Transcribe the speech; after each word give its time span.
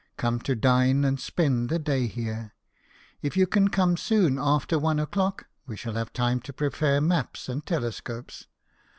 Come 0.17 0.39
to 0.39 0.55
dine 0.55 1.05
and 1.05 1.19
spend 1.19 1.69
the 1.69 1.77
day 1.77 2.07
here. 2.07 2.55
If 3.21 3.37
you 3.37 3.45
can 3.45 3.67
come 3.67 3.97
soon 3.97 4.39
after 4.39 4.79
one 4.79 4.97
o'clock, 4.99 5.45
we 5.67 5.77
shall 5.77 5.93
have 5.93 6.11
time 6.11 6.39
to 6.39 6.51
prepare 6.53 6.99
maps 6.99 7.47
and 7.47 7.63
telescopes. 7.63 8.47